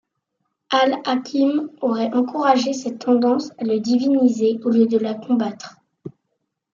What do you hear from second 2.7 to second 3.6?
cette tendance